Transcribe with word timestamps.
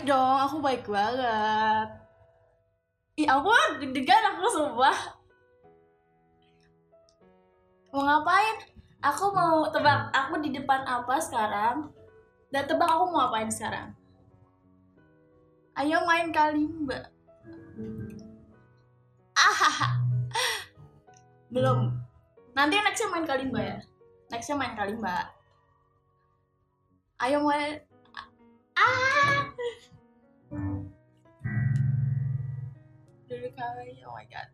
baik 0.00 0.16
dong, 0.16 0.38
aku 0.40 0.56
baik 0.64 0.84
banget. 0.88 1.88
Ih 3.20 3.28
aku 3.28 3.52
deg-degan 3.84 4.32
aku 4.32 4.48
sumpah. 4.48 4.96
Mau 7.92 8.08
ngapain? 8.08 8.64
Aku 9.04 9.28
mau 9.28 9.68
tebak, 9.68 10.08
aku 10.08 10.40
di 10.40 10.56
depan 10.56 10.88
apa 10.88 11.20
sekarang? 11.20 11.92
Dan 12.48 12.64
tebak 12.64 12.88
aku 12.88 13.12
mau 13.12 13.28
ngapain 13.28 13.52
sekarang? 13.52 13.92
Ayo 15.76 16.00
main 16.08 16.32
kalimba. 16.32 17.12
Ah, 19.36 20.00
belum. 21.52 21.92
Nanti 22.56 22.80
nextnya 22.80 23.12
main 23.12 23.28
kalimba 23.28 23.60
ya. 23.60 23.78
Nextnya 24.32 24.56
main 24.56 24.72
kalimba. 24.72 25.28
Ayo 27.20 27.44
main. 27.44 27.89
Kali, 33.60 33.92
oh 34.08 34.16
my 34.16 34.24
god. 34.24 34.48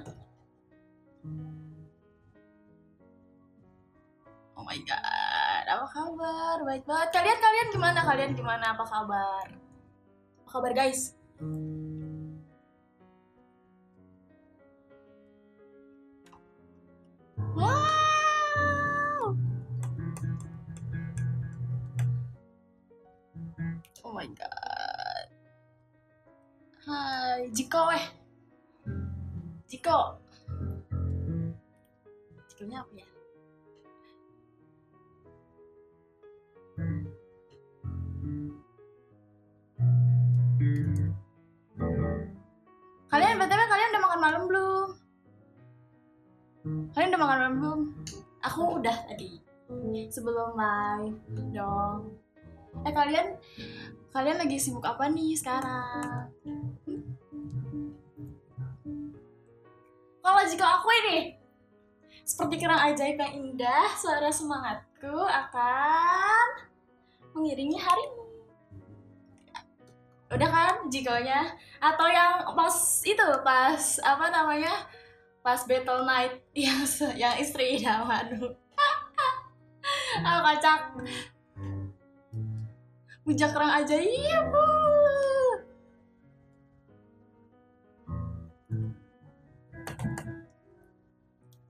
Oh 4.59 4.67
my 4.67 4.79
god, 4.83 5.65
apa 5.71 5.87
kabar? 5.87 6.59
Baik 6.67 6.83
banget. 6.83 7.09
Kalian 7.15 7.39
kalian 7.39 7.69
gimana? 7.71 8.01
Kalian 8.03 8.35
gimana? 8.35 8.75
Apa 8.75 8.83
kabar? 8.83 9.47
Apa 10.43 10.49
kabar 10.51 10.75
guys? 10.75 11.18
My 24.29 24.37
god. 24.37 25.27
Hai, 26.85 27.49
Jiko 27.53 27.83
eh. 27.97 28.05
Jiko. 29.69 29.99
Jikonya 32.53 32.85
apa 32.85 32.93
ya? 32.97 33.09
Kalian 43.09 43.41
btw 43.41 43.63
kalian 43.65 43.91
udah 43.97 44.03
makan 44.05 44.21
malam 44.21 44.43
belum? 44.45 44.89
Kalian 46.93 47.11
udah 47.17 47.23
makan 47.25 47.37
malam 47.41 47.55
belum? 47.57 47.81
Aku 48.45 48.61
udah 48.77 48.97
tadi. 49.09 49.41
Sebelum 50.13 50.57
live 50.57 51.21
dong. 51.53 52.17
Eh 52.87 52.93
kalian 52.95 53.35
kalian 54.13 54.39
lagi 54.41 54.57
sibuk 54.57 54.85
apa 54.85 55.09
nih 55.13 55.37
sekarang? 55.37 56.33
Kalau 60.25 60.43
jika 60.45 60.67
aku 60.81 60.89
ini 61.05 61.39
seperti 62.29 62.61
kerang 62.61 62.93
ajaib 62.93 63.17
yang 63.17 63.33
indah, 63.41 63.89
suara 63.97 64.29
semangatku 64.29 65.17
akan 65.25 66.47
mengiringi 67.33 67.81
harimu. 67.81 68.25
Udah 70.29 70.49
kan 70.53 70.75
jikonya? 70.93 71.57
Atau 71.81 72.05
yang 72.05 72.45
pas 72.53 72.77
itu, 73.01 73.29
pas 73.41 73.81
apa 74.05 74.29
namanya? 74.29 74.85
Pas 75.41 75.65
battle 75.65 76.05
night 76.05 76.45
yang 76.53 76.85
yang 77.17 77.35
istri 77.41 77.81
idaman. 77.81 78.37
ah 80.29 80.45
kacak. 80.45 80.81
Bujak 83.29 83.53
kerang 83.53 83.85
ajaib. 83.85 84.49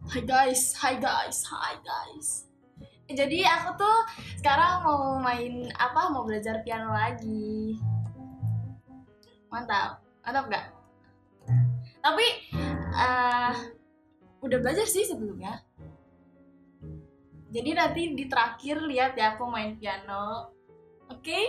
Hai 0.06 0.22
guys, 0.22 0.70
hai 0.78 1.02
guys, 1.02 1.42
hai 1.50 1.74
guys. 1.82 2.46
Jadi 3.10 3.42
aku 3.42 3.74
tuh 3.74 3.98
sekarang 4.38 4.86
mau 4.86 5.18
main 5.18 5.66
apa? 5.74 6.14
Mau 6.14 6.22
belajar 6.22 6.62
piano 6.62 6.94
lagi. 6.94 7.74
Mantap, 9.50 9.98
mantap 10.22 10.46
gak? 10.46 10.66
Tapi 11.98 12.26
eh, 12.94 13.54
udah 14.46 14.58
belajar 14.62 14.86
sih 14.86 15.02
sebelumnya. 15.02 15.58
Jadi 17.50 17.70
nanti 17.74 18.14
di 18.14 18.30
terakhir 18.30 18.78
lihat 18.78 19.18
ya 19.18 19.34
aku 19.34 19.50
main 19.50 19.74
piano. 19.74 20.54
Oke? 21.28 21.44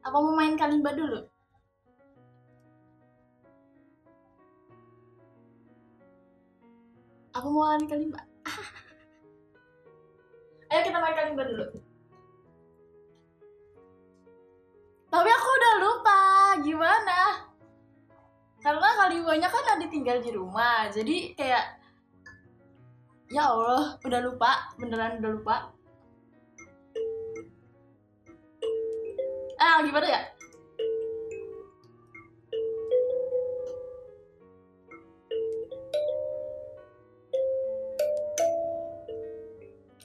Apa 0.00 0.16
mau 0.16 0.32
main 0.32 0.56
kalimba 0.56 0.96
dulu? 0.96 1.28
Aku 7.36 7.52
mau 7.52 7.68
main 7.68 7.84
kalimba. 7.84 8.24
Ayo 10.72 10.80
kita 10.88 10.96
main 10.96 11.12
kalimba 11.12 11.44
dulu. 11.44 11.68
Tapi 15.12 15.28
aku 15.28 15.48
udah 15.52 15.74
lupa 15.84 16.20
gimana. 16.64 17.44
Karena 18.64 18.88
kalimbanya 19.04 19.52
kan 19.52 19.76
ada 19.76 19.84
tinggal 19.84 20.24
di 20.24 20.32
rumah, 20.32 20.88
jadi 20.88 21.36
kayak 21.36 21.76
ya 23.28 23.52
Allah 23.52 24.00
udah 24.00 24.20
lupa, 24.24 24.72
beneran 24.80 25.20
udah 25.20 25.32
lupa. 25.36 25.76
Ah 29.58 29.82
gimana 29.82 30.06
ya? 30.06 30.20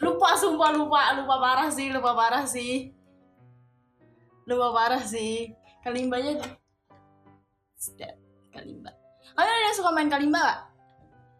Lupa 0.01 0.35
sumpah 0.35 0.73
lupa, 0.73 1.15
lupa 1.15 1.35
parah 1.37 1.69
sih, 1.69 1.87
lupa 1.93 2.11
parah 2.17 2.43
sih. 2.49 2.91
Lupa 4.49 4.73
parah 4.73 5.03
sih. 5.05 5.53
Kalimbanya 5.85 6.41
kalimba. 8.51 8.91
Kalian 9.33 9.53
ada 9.53 9.65
yang 9.69 9.75
suka 9.75 9.89
main 9.91 10.09
kalimba 10.09 10.39
gak? 10.39 10.59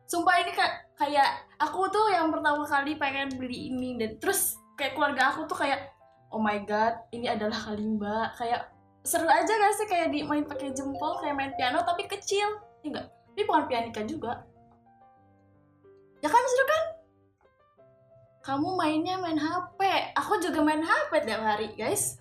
Sumpah 0.06 0.36
ini 0.44 0.52
ka- 0.52 0.84
kayak 1.00 1.48
aku 1.58 1.88
tuh 1.90 2.12
yang 2.12 2.30
pertama 2.30 2.68
kali 2.68 3.00
pengen 3.00 3.34
beli 3.40 3.72
ini 3.72 3.96
dan 3.98 4.20
terus 4.20 4.60
kayak 4.76 4.94
keluarga 4.98 5.32
aku 5.32 5.48
tuh 5.48 5.58
kayak 5.58 5.93
oh 6.34 6.42
my 6.42 6.58
god 6.66 6.98
ini 7.14 7.30
adalah 7.30 7.56
kalimba. 7.56 8.34
Kayak 8.34 8.74
seru 9.06 9.30
aja 9.30 9.54
gak 9.54 9.74
sih 9.78 9.88
kayak 9.88 10.10
di 10.10 10.26
main 10.26 10.44
pakai 10.44 10.74
jempol 10.74 11.22
kayak 11.22 11.38
main 11.38 11.54
piano 11.54 11.86
tapi 11.86 12.10
kecil. 12.10 12.60
Ya 12.82 12.88
enggak 12.90 13.08
ini 13.34 13.42
bukan 13.46 13.66
pianika 13.70 14.02
juga. 14.04 14.42
Ya 16.20 16.30
kan 16.30 16.42
seru 16.42 16.66
kan? 16.66 16.84
Kamu 18.44 18.76
mainnya 18.76 19.16
main 19.22 19.40
HP 19.40 19.80
aku 20.18 20.42
juga 20.42 20.60
main 20.66 20.84
HP 20.84 21.12
tiap 21.24 21.42
hari 21.46 21.72
guys. 21.78 22.20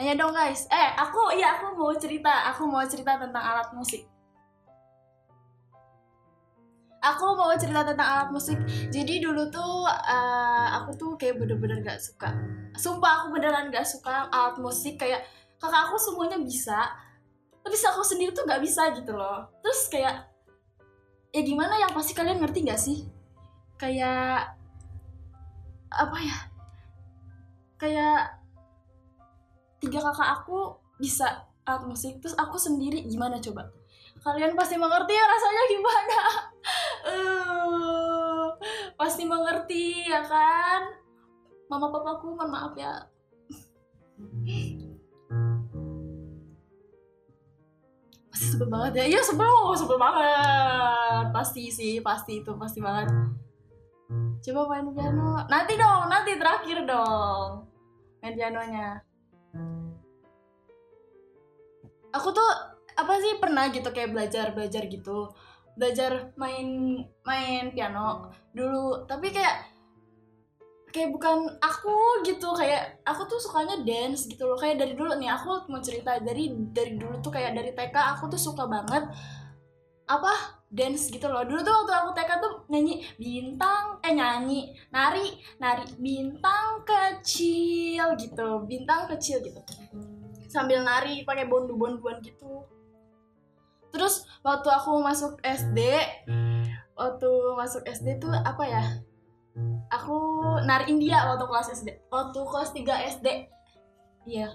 Nanya 0.00 0.16
dong 0.16 0.32
guys. 0.32 0.64
Eh, 0.72 0.88
aku 0.96 1.36
iya 1.36 1.60
aku 1.60 1.76
mau 1.76 1.92
cerita. 1.92 2.48
Aku 2.54 2.64
mau 2.64 2.80
cerita 2.88 3.20
tentang 3.20 3.44
alat 3.44 3.68
musik. 3.76 4.08
Aku 7.00 7.32
mau 7.32 7.48
cerita 7.56 7.80
tentang 7.80 8.04
alat 8.04 8.28
musik. 8.28 8.60
Jadi 8.92 9.24
dulu 9.24 9.48
tuh 9.48 9.88
eh, 9.88 10.66
aku 10.76 10.90
tuh 11.00 11.10
kayak 11.16 11.40
bener-bener 11.40 11.80
gak 11.80 12.00
suka. 12.00 12.36
Sumpah 12.76 13.24
aku 13.24 13.36
beneran 13.36 13.72
gak 13.72 13.88
suka 13.88 14.28
alat 14.28 14.60
musik 14.60 15.00
kayak 15.00 15.24
kakak 15.56 15.88
aku 15.88 15.96
semuanya 15.96 16.36
bisa. 16.36 16.76
Tapi 17.60 17.76
aku 17.76 18.04
sendiri 18.04 18.36
tuh 18.36 18.44
gak 18.44 18.60
bisa 18.60 18.92
gitu 18.92 19.16
loh. 19.16 19.48
Terus 19.64 19.80
kayak 19.88 20.28
ya 21.32 21.40
gimana 21.40 21.80
yang 21.80 21.92
pasti 21.96 22.12
kalian 22.12 22.36
ngerti 22.36 22.68
gak 22.68 22.80
sih? 22.80 23.08
Kayak 23.80 24.52
apa 25.88 26.16
ya? 26.20 26.38
Kayak 27.80 28.40
tiga 29.80 30.04
kakak 30.04 30.44
aku 30.44 30.76
bisa 31.00 31.48
alat 31.64 31.88
musik 31.88 32.20
terus 32.20 32.36
aku 32.36 32.60
sendiri 32.60 33.08
gimana 33.08 33.40
coba 33.40 33.72
kalian 34.20 34.52
pasti 34.52 34.76
mengerti 34.76 35.16
ya 35.16 35.24
rasanya 35.24 35.62
gimana. 35.72 36.20
Eh, 37.00 38.44
pasti 38.94 39.24
mengerti 39.24 40.04
ya 40.04 40.20
kan? 40.20 40.92
Mama 41.72 41.88
papaku 41.88 42.36
mohon 42.36 42.52
maaf 42.52 42.76
ya. 42.76 43.08
Pasti 48.28 48.46
sebel 48.52 48.68
banget 48.68 48.92
ya. 49.00 49.04
Iya 49.16 49.20
sebel 49.24 49.72
sebel 49.80 49.96
banget. 49.96 51.32
Pasti 51.32 51.72
sih 51.72 52.04
pasti 52.04 52.44
itu 52.44 52.52
pasti 52.60 52.84
banget. 52.84 53.08
Coba 54.44 54.60
main 54.68 54.92
piano. 54.92 55.40
Nanti 55.48 55.80
dong 55.80 56.12
nanti 56.12 56.36
terakhir 56.36 56.84
dong 56.84 57.64
main 58.20 58.36
pianonya. 58.36 59.00
Aku 62.12 62.34
tuh 62.34 62.69
apa 63.00 63.16
sih 63.16 63.40
pernah 63.40 63.72
gitu 63.72 63.88
kayak 63.88 64.12
belajar 64.12 64.52
belajar 64.52 64.84
gitu. 64.86 65.32
Belajar 65.78 66.36
main 66.36 67.00
main 67.24 67.72
piano 67.72 68.28
dulu. 68.52 69.08
Tapi 69.08 69.32
kayak 69.32 69.56
kayak 70.92 71.10
bukan 71.14 71.56
aku 71.64 72.26
gitu. 72.28 72.52
Kayak 72.52 73.00
aku 73.08 73.24
tuh 73.24 73.40
sukanya 73.40 73.80
dance 73.80 74.28
gitu 74.28 74.44
loh. 74.44 74.58
Kayak 74.60 74.84
dari 74.84 74.92
dulu 74.92 75.16
nih 75.16 75.32
aku 75.32 75.70
mau 75.72 75.80
cerita. 75.80 76.20
Dari 76.20 76.52
dari 76.74 77.00
dulu 77.00 77.24
tuh 77.24 77.32
kayak 77.32 77.56
dari 77.56 77.72
TK 77.72 77.96
aku 78.16 78.28
tuh 78.28 78.40
suka 78.40 78.68
banget 78.68 79.08
apa 80.10 80.60
dance 80.68 81.08
gitu 81.08 81.24
loh. 81.30 81.46
Dulu 81.46 81.60
tuh 81.64 81.72
waktu 81.72 81.92
aku 81.96 82.10
TK 82.12 82.30
tuh 82.44 82.52
nyanyi 82.68 83.00
bintang 83.16 83.96
eh 84.04 84.12
nyanyi 84.12 84.76
nari 84.92 85.38
nari 85.56 85.88
bintang 85.96 86.84
kecil 86.84 88.18
gitu. 88.20 88.68
Bintang 88.68 89.08
kecil 89.08 89.40
gitu. 89.40 89.60
Sambil 90.50 90.82
nari 90.82 91.22
pakai 91.22 91.46
bondu-bonduan 91.46 92.18
gitu 92.26 92.79
terus 93.90 94.22
waktu 94.46 94.70
aku 94.70 95.02
masuk 95.02 95.42
SD 95.42 95.98
waktu 96.94 97.30
masuk 97.56 97.82
SD 97.86 98.20
tuh 98.20 98.32
apa 98.32 98.64
ya? 98.66 98.82
Aku 99.90 100.16
nari 100.62 100.92
India 100.92 101.26
waktu 101.26 101.44
kelas 101.48 101.68
SD 101.74 101.88
waktu 102.08 102.38
kelas 102.38 102.70
3 102.72 103.08
SD 103.18 103.26
iya. 104.30 104.54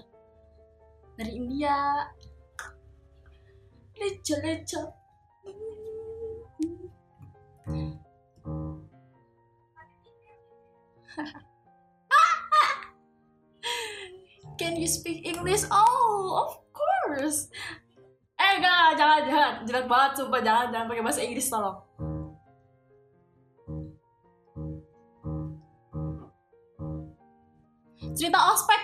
Nari 1.16 1.32
India. 1.32 1.76
Leca 3.96 4.36
leca 4.44 4.92
Can 14.60 14.76
you 14.76 14.88
speak 14.88 15.24
English? 15.24 15.64
Oh, 15.72 16.44
of 16.44 16.60
course. 16.76 17.48
Eh, 18.36 18.50
enggak, 18.60 19.00
jangan, 19.00 19.20
jangan. 19.24 19.52
Jelek 19.64 19.86
banget, 19.88 20.12
sumpah. 20.20 20.40
Jangan, 20.44 20.66
jangan 20.68 20.86
pakai 20.92 21.04
bahasa 21.04 21.20
Inggris, 21.24 21.48
tolong. 21.48 21.76
Cerita 28.16 28.38
ospek. 28.52 28.82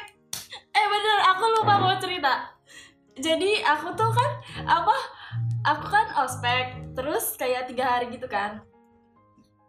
Eh, 0.72 0.86
bener, 0.88 1.18
aku 1.36 1.44
lupa 1.60 1.74
mau 1.76 1.96
cerita. 2.00 2.48
Jadi, 3.12 3.60
aku 3.60 3.92
tuh 3.92 4.08
kan, 4.08 4.30
apa, 4.64 4.96
aku 5.68 5.84
kan 5.88 6.06
ospek. 6.24 6.96
Terus 6.96 7.36
kayak 7.36 7.68
tiga 7.68 7.84
hari 7.84 8.08
gitu 8.08 8.24
kan. 8.24 8.64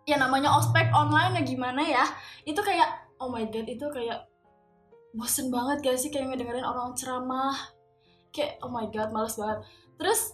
Ya 0.07 0.15
namanya 0.19 0.51
ospek 0.55 0.91
online 0.95 1.39
ya 1.39 1.43
gimana 1.43 1.83
ya. 1.83 2.03
Itu 2.47 2.63
kayak, 2.63 2.87
oh 3.19 3.31
my 3.31 3.47
god, 3.51 3.67
itu 3.67 3.87
kayak 3.91 4.27
bosen 5.13 5.53
banget 5.53 5.85
gak 5.85 5.97
sih 6.01 6.09
kayak 6.09 6.33
ngedengerin 6.33 6.65
orang 6.65 6.97
ceramah 6.97 7.53
kayak 8.33 8.57
oh 8.65 8.73
my 8.73 8.89
god 8.89 9.13
males 9.13 9.37
banget. 9.37 9.61
Terus 10.01 10.33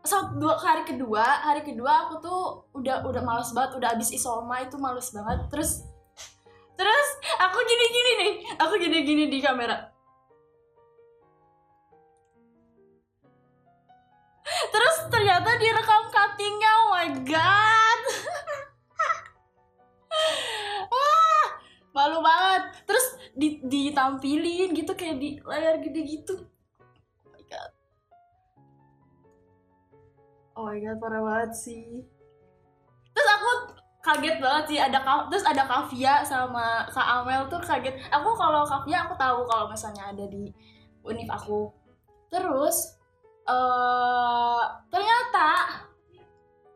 saat 0.00 0.32
dua 0.36 0.56
hari 0.56 0.84
kedua 0.84 1.24
hari 1.44 1.60
kedua 1.64 2.08
aku 2.08 2.24
tuh 2.24 2.64
udah 2.72 3.04
udah 3.04 3.20
males 3.20 3.52
banget 3.52 3.76
udah 3.80 3.88
abis 3.96 4.12
isoma 4.12 4.60
itu 4.60 4.76
males 4.76 5.08
banget. 5.12 5.48
Terus 5.48 5.88
terus 6.76 7.08
aku 7.40 7.58
gini 7.64 7.86
gini 7.88 8.12
nih 8.20 8.32
aku 8.60 8.74
gini 8.76 8.98
gini 9.04 9.24
di 9.32 9.40
kamera. 9.40 9.88
Terus 14.50 14.96
ternyata 15.08 15.56
direkam 15.56 16.12
cuttingnya 16.12 16.70
oh 16.84 16.88
my 16.92 17.08
god. 17.24 18.00
Wah, 20.92 21.46
malu 21.96 22.20
banget. 22.20 22.84
Terus 22.84 23.06
di, 23.36 23.62
ditampilin 23.62 24.74
gitu 24.74 24.92
kayak 24.98 25.16
di 25.22 25.38
layar 25.44 25.78
gede 25.80 26.00
gitu 26.04 26.49
oh 30.60 30.68
my 30.68 30.76
god 30.76 31.00
parah 31.00 31.24
banget 31.24 31.52
sih. 31.56 32.04
Terus 33.16 33.28
aku 33.32 33.50
kaget 34.04 34.36
banget 34.44 34.64
sih 34.68 34.78
ada 34.78 35.00
terus 35.32 35.44
ada 35.48 35.64
Kavia 35.64 36.20
sama 36.20 36.84
Kak 36.92 37.24
Amel 37.24 37.48
tuh 37.48 37.64
kaget. 37.64 37.96
Aku 38.12 38.36
kalau 38.36 38.60
Kavia 38.68 39.08
aku 39.08 39.16
tahu 39.16 39.48
kalau 39.48 39.72
misalnya 39.72 40.12
ada 40.12 40.28
di 40.28 40.52
univ 41.00 41.28
aku. 41.32 41.72
Terus 42.28 43.00
eh 43.48 44.62
ternyata 44.92 45.80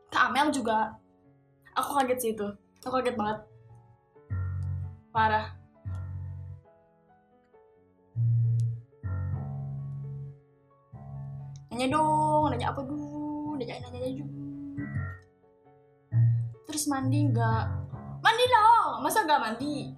Kak 0.08 0.32
Amel 0.32 0.48
juga 0.48 0.96
aku 1.76 2.00
kaget 2.00 2.18
sih 2.24 2.30
itu. 2.32 2.48
Aku 2.88 2.96
kaget 2.96 3.20
banget. 3.20 3.44
Parah. 5.12 5.52
Nanya 11.68 11.86
dong 11.90 12.48
nanya 12.48 12.70
apa 12.70 12.80
dulu 12.86 13.23
nanya 13.58 13.80
nanya, 13.84 13.98
nanya 14.02 14.10
dulu 14.22 14.44
terus 16.74 16.90
mandi 16.90 17.30
nggak? 17.30 17.64
Mandi 18.18 18.44
dong. 18.50 19.06
Masa 19.06 19.22
nggak 19.22 19.38
mandi? 19.38 19.94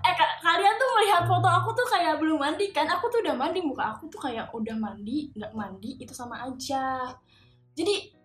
Eh 0.00 0.14
ka- 0.16 0.38
kalian 0.40 0.74
tuh 0.80 0.88
melihat 0.96 1.22
foto 1.28 1.44
aku 1.44 1.76
tuh 1.76 1.84
kayak 1.92 2.16
belum 2.16 2.40
mandi 2.40 2.72
kan? 2.72 2.88
Aku 2.88 3.12
tuh 3.12 3.20
udah 3.20 3.36
mandi. 3.36 3.60
Muka 3.60 3.92
aku 3.92 4.08
tuh 4.08 4.16
kayak 4.16 4.48
udah 4.56 4.72
mandi 4.80 5.28
nggak 5.36 5.52
mandi 5.52 6.00
itu 6.00 6.16
sama 6.16 6.40
aja. 6.48 7.12
Jadi 7.76 8.16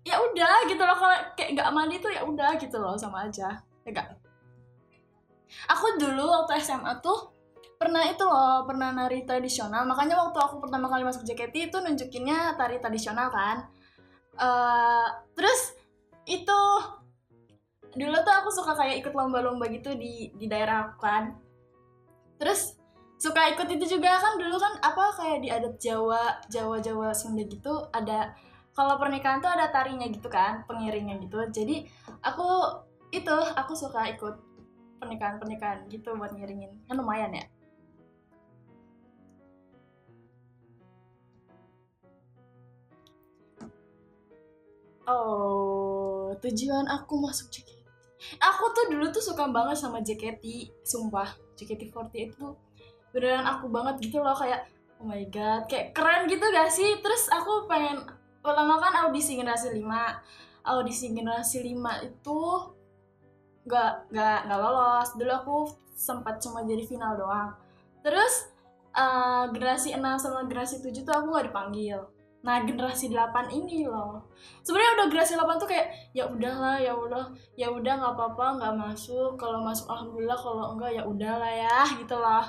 ya 0.00 0.16
udah 0.16 0.64
gitu 0.64 0.80
loh. 0.80 0.96
Kalau 0.96 1.18
kayak 1.36 1.60
nggak 1.60 1.70
mandi 1.76 2.00
tuh 2.00 2.08
ya 2.08 2.24
udah 2.24 2.56
gitu 2.56 2.80
loh 2.80 2.96
sama 2.96 3.28
aja. 3.28 3.60
Ya 3.84 3.90
gak 3.92 4.16
aku 5.68 6.00
dulu 6.00 6.24
waktu 6.24 6.60
SMA 6.64 7.04
tuh 7.04 7.36
pernah 7.78 8.02
itu 8.10 8.26
loh 8.26 8.66
pernah 8.66 8.90
nari 8.90 9.22
tradisional. 9.22 9.86
Makanya 9.86 10.18
waktu 10.18 10.38
aku 10.42 10.58
pertama 10.58 10.90
kali 10.90 11.06
masuk 11.06 11.22
JKT 11.22 11.70
itu 11.70 11.76
nunjukinnya 11.78 12.58
tari 12.58 12.82
tradisional 12.82 13.30
kan. 13.30 13.70
Eh 14.34 15.06
terus 15.38 15.78
itu 16.26 16.60
dulu 17.94 18.16
tuh 18.26 18.34
aku 18.34 18.50
suka 18.52 18.74
kayak 18.76 19.00
ikut 19.00 19.14
lomba-lomba 19.14 19.70
gitu 19.70 19.94
di 19.94 20.34
di 20.34 20.46
daerah 20.50 20.90
aku 20.90 20.98
kan. 21.06 21.38
Terus 22.42 22.74
suka 23.18 23.46
ikut 23.54 23.66
itu 23.70 23.98
juga 23.98 24.18
kan 24.18 24.38
dulu 24.38 24.58
kan 24.58 24.74
apa 24.82 25.04
kayak 25.14 25.38
di 25.42 25.48
adat 25.50 25.74
Jawa 25.78 26.42
Jawa 26.50 26.82
Jawa 26.82 27.14
Sunda 27.14 27.42
gitu 27.46 27.90
ada 27.94 28.34
kalau 28.74 28.94
pernikahan 28.94 29.42
tuh 29.42 29.50
ada 29.50 29.70
tarinya 29.74 30.06
gitu 30.10 30.26
kan 30.26 30.66
pengiringnya 30.66 31.18
gitu. 31.22 31.38
Jadi 31.50 31.86
aku 32.26 32.46
itu 33.14 33.36
aku 33.54 33.72
suka 33.78 34.10
ikut 34.10 34.34
pernikahan 34.98 35.38
pernikahan 35.38 35.86
gitu 35.86 36.14
buat 36.18 36.34
ngiringin. 36.34 36.86
Kan 36.90 36.98
lumayan 36.98 37.30
ya 37.34 37.46
Oh, 45.08 46.36
tujuan 46.44 46.84
aku 46.84 47.16
masuk 47.16 47.48
JKT. 47.48 47.80
Aku 48.44 48.64
tuh 48.76 48.92
dulu 48.92 49.08
tuh 49.08 49.24
suka 49.24 49.48
banget 49.48 49.80
sama 49.80 50.04
JKT, 50.04 50.68
sumpah. 50.84 51.32
JKT48 51.56 52.36
tuh 52.36 52.52
beneran 53.08 53.48
aku 53.48 53.72
banget 53.72 54.04
gitu 54.04 54.20
loh 54.20 54.36
kayak 54.36 54.68
oh 55.00 55.08
my 55.08 55.24
god, 55.32 55.64
kayak 55.64 55.96
keren 55.96 56.28
gitu 56.28 56.44
gak 56.52 56.68
sih? 56.68 57.00
Terus 57.00 57.32
aku 57.32 57.64
pengen 57.64 58.04
pertama 58.44 58.76
kan 58.76 59.08
audisi 59.08 59.40
generasi 59.40 59.72
5. 59.72 59.80
Audisi 60.68 61.16
generasi 61.16 61.64
5 61.64 62.04
itu 62.04 62.40
gak, 63.64 64.12
gak, 64.12 64.38
gak 64.44 64.60
lolos. 64.60 65.08
Dulu 65.16 65.32
aku 65.32 65.56
sempat 65.96 66.36
cuma 66.44 66.68
jadi 66.68 66.84
final 66.84 67.16
doang. 67.16 67.56
Terus 68.04 68.52
eh, 68.92 69.44
generasi 69.56 69.96
6 69.96 70.04
sama 70.20 70.44
generasi 70.44 70.84
7 70.84 71.00
tuh 71.00 71.14
aku 71.16 71.32
gak 71.32 71.48
dipanggil. 71.48 72.17
Nah, 72.48 72.64
generasi 72.64 73.12
8 73.12 73.52
ini 73.52 73.84
loh. 73.84 74.24
Sebenarnya 74.64 74.96
udah 74.96 75.06
generasi 75.12 75.36
8 75.36 75.60
tuh 75.60 75.68
kayak 75.68 75.92
ya 76.16 76.24
udahlah, 76.24 76.80
ya 76.80 76.96
udah, 76.96 77.28
ya 77.60 77.68
udah 77.68 77.92
nggak 78.00 78.14
apa-apa, 78.16 78.56
nggak 78.56 78.74
masuk. 78.88 79.36
Kalau 79.36 79.60
masuk 79.60 79.84
alhamdulillah, 79.92 80.40
kalau 80.40 80.72
enggak 80.72 80.96
ya 80.96 81.04
udahlah 81.04 81.52
ya, 81.52 81.84
gitu 81.92 82.16
loh. 82.16 82.48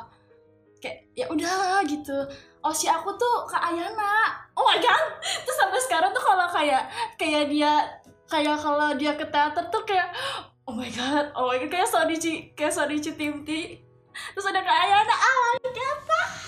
Kayak 0.80 1.04
ya 1.20 1.28
udahlah 1.28 1.84
gitu. 1.84 2.16
Oh, 2.64 2.72
si 2.72 2.88
aku 2.88 3.12
tuh 3.20 3.44
Kak 3.52 3.60
Ayana. 3.60 4.40
Oh 4.56 4.64
my 4.64 4.80
god. 4.80 5.20
Terus 5.44 5.58
sampai 5.60 5.84
sekarang 5.84 6.16
tuh 6.16 6.24
kalau 6.24 6.48
kayak 6.48 6.88
kayak 7.20 7.52
dia 7.52 7.84
kayak 8.32 8.56
kalau 8.56 8.96
dia 8.96 9.20
ke 9.20 9.28
teater 9.28 9.68
tuh 9.68 9.84
kayak 9.84 10.16
oh 10.64 10.80
my 10.80 10.88
god, 10.96 11.28
oh 11.36 11.52
my 11.52 11.60
god 11.60 11.68
kayak 11.76 11.92
Sonichi, 11.92 12.56
kayak 12.56 12.72
Sonichi 12.72 13.20
Timti. 13.20 13.84
Terus 14.32 14.48
ada 14.48 14.64
Kak 14.64 14.80
Ayana. 14.80 15.12
Ah, 15.12 15.60
my 15.60 15.72
god. 15.76 16.39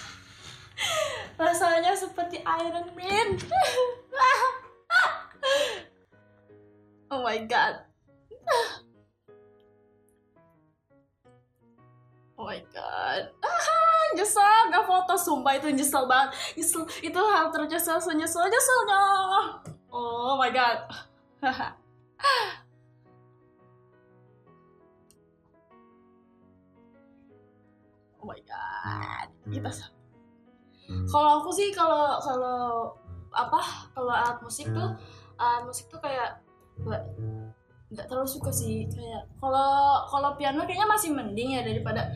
Rasanya 1.38 1.97
seperti 1.97 2.41
Iron 2.45 2.88
Man. 2.93 3.27
oh 7.11 7.21
my 7.25 7.39
god. 7.50 7.81
Oh 12.38 12.45
my 12.45 12.61
god. 12.73 13.23
Nyesel 14.17 14.75
gak 14.75 14.83
foto 14.83 15.15
sumpah 15.15 15.55
itu 15.55 15.71
nyesel 15.71 16.03
banget. 16.09 16.35
Nyesel 16.59 16.83
itu 17.00 17.19
hal 17.19 17.47
ternyesel 17.53 18.01
senyesel 18.01 18.43
nyeselnya. 18.50 19.03
Oh 19.89 20.35
my 20.35 20.51
god. 20.51 20.89
my 28.31 28.39
god 28.47 29.27
kita 29.51 29.67
sa- 29.67 30.00
kalau 31.10 31.43
aku 31.43 31.50
sih 31.53 31.69
kalau 31.71 32.19
kalau 32.19 32.60
apa 33.31 33.60
kalau 33.95 34.12
alat 34.12 34.38
musik 34.43 34.67
tuh 34.71 34.91
alat 35.39 35.63
musik 35.63 35.88
tuh 35.88 36.00
kayak 36.03 36.43
nggak 36.83 37.03
nggak 37.91 38.05
terlalu 38.07 38.29
suka 38.29 38.51
sih. 38.51 38.88
Kayak 38.88 39.27
kalau 39.38 40.07
kalau 40.07 40.29
piano 40.39 40.63
kayaknya 40.63 40.88
masih 40.88 41.12
mending 41.12 41.60
ya 41.60 41.62
daripada 41.62 42.15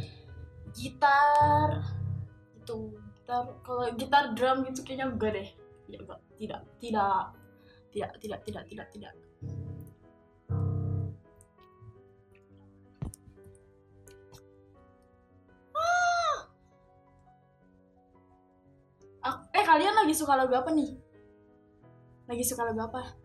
gitar 0.72 1.84
itu 2.56 2.96
gitar 3.20 3.44
kalau 3.64 3.84
gitar 3.96 4.32
drum 4.36 4.64
gitu 4.72 4.82
kayaknya 4.88 5.12
enggak 5.12 5.32
deh. 5.36 5.50
Ya, 5.92 5.98
enggak. 6.00 6.20
Tidak 6.36 6.62
tidak 6.80 7.20
tidak 7.92 8.10
tidak 8.20 8.40
tidak 8.44 8.64
tidak 8.64 8.88
tidak 8.92 9.14
kalian 19.66 19.98
lagi 19.98 20.14
suka 20.14 20.38
lagu 20.38 20.54
apa 20.54 20.70
nih? 20.70 20.94
Lagi 22.30 22.44
suka 22.46 22.70
lagu 22.70 22.86
apa? 22.86 23.18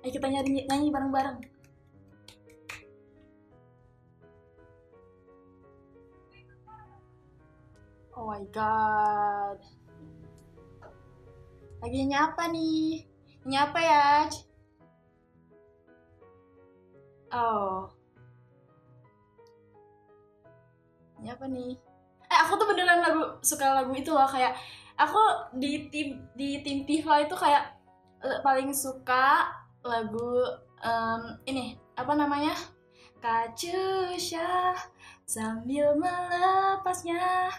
Ayo 0.00 0.10
kita 0.16 0.32
nyanyi 0.32 0.64
nyanyi 0.64 0.88
bareng-bareng. 0.88 1.38
Oh 8.16 8.32
my 8.32 8.42
god. 8.48 9.60
Lagi 11.84 11.94
nyanyi 12.00 12.16
apa 12.16 12.42
nih? 12.48 12.88
Nyanyi 13.44 13.58
apa 13.60 13.78
ya? 13.84 14.06
Oh. 17.28 17.92
Nyanyi 21.20 21.30
apa 21.36 21.46
nih? 21.46 21.72
Eh 22.28 22.38
aku 22.44 22.56
tuh 22.56 22.66
beneran 22.68 23.04
lagu 23.04 23.22
suka 23.44 23.72
lagu 23.72 23.92
itu 23.92 24.12
loh 24.12 24.28
kayak 24.28 24.56
aku 24.98 25.22
di 25.56 25.86
tim 25.88 26.18
di 26.34 26.60
tim 26.66 26.82
Tifa 26.82 27.22
itu 27.22 27.38
kayak 27.38 27.78
paling 28.42 28.74
suka 28.74 29.46
lagu 29.86 30.42
em, 30.82 31.22
ini 31.46 31.78
apa 31.94 32.12
namanya? 32.18 32.54
Kacusha 33.18 34.74
sambil 35.26 35.94
melepasnya 35.98 37.50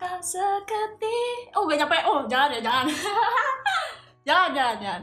kau 0.00 0.20
seketi. 0.20 1.52
Oh 1.56 1.68
gak 1.68 1.84
nyampe. 1.84 1.98
Oh 2.08 2.24
jangan 2.28 2.56
ya 2.56 2.60
jangan. 2.60 2.86
Jangan 4.22 4.54
jangan 4.54 4.76
jangan. 4.78 5.02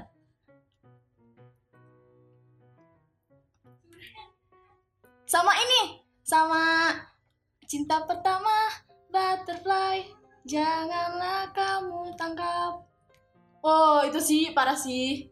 Sama 5.27 5.51
ini 5.59 5.99
sama 6.23 6.63
cinta 7.67 7.99
pertama 8.07 8.71
butterfly. 9.11 10.07
Janganlah 10.47 10.98
kamu 12.29 12.37
tangkap 12.37 12.73
oh 13.63 13.99
itu 14.05 14.19
sih 14.19 14.41
parah 14.55 14.77
sih. 14.77 15.27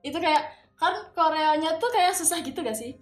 Itu 0.00 0.16
kayak 0.20 0.74
kan 0.76 1.12
Koreanya 1.12 1.76
tuh 1.76 1.92
kayak 1.92 2.16
susah 2.16 2.40
gitu 2.40 2.64
gak 2.64 2.76
sih? 2.76 2.96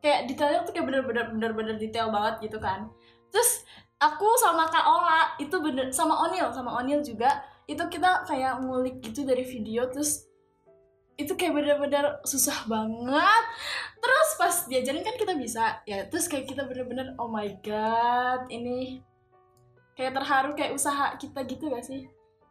Kayak 0.00 0.32
detailnya 0.32 0.60
tuh 0.64 0.72
kayak 0.72 0.86
bener-bener 0.88 1.26
bener-bener 1.36 1.76
detail 1.76 2.08
banget 2.08 2.48
gitu 2.48 2.58
kan. 2.60 2.88
Terus 3.28 3.64
aku 4.00 4.26
sama 4.40 4.68
Kak 4.68 4.84
Ola 4.84 5.36
itu 5.36 5.52
bener 5.60 5.92
sama 5.92 6.16
Onil 6.28 6.48
sama 6.52 6.80
Onil 6.80 7.04
juga 7.04 7.44
itu 7.68 7.80
kita 7.86 8.24
kayak 8.24 8.64
ngulik 8.64 8.98
gitu 9.04 9.22
dari 9.22 9.44
video 9.44 9.86
terus 9.92 10.26
itu 11.20 11.36
kayak 11.36 11.52
bener-bener 11.52 12.18
susah 12.24 12.64
banget. 12.64 13.44
Terus 14.00 14.28
pas 14.40 14.54
diajarin 14.64 15.04
kan 15.04 15.16
kita 15.20 15.36
bisa 15.36 15.84
ya 15.84 16.08
terus 16.08 16.24
kayak 16.28 16.48
kita 16.48 16.64
bener-bener 16.64 17.12
oh 17.20 17.28
my 17.28 17.48
god 17.60 18.48
ini 18.48 19.04
kayak 19.92 20.16
terharu 20.16 20.56
kayak 20.56 20.72
usaha 20.72 21.12
kita 21.20 21.44
gitu 21.44 21.68
gak 21.68 21.84
sih 21.84 22.08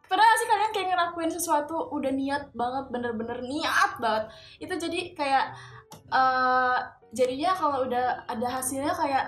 pernah 0.10 0.26
sih 0.42 0.48
kalian 0.50 0.72
kayak 0.74 0.88
ngelakuin 0.90 1.32
sesuatu 1.32 1.94
udah 1.94 2.10
niat 2.10 2.44
banget 2.58 2.86
bener-bener 2.90 3.40
niat 3.46 3.92
banget. 4.02 4.34
Itu 4.58 4.74
jadi 4.76 5.00
kayak 5.14 5.46
eh 6.10 6.78
jadinya 7.14 7.52
kalau 7.54 7.86
udah 7.86 8.26
ada 8.26 8.48
hasilnya 8.50 8.94
kayak 8.98 9.26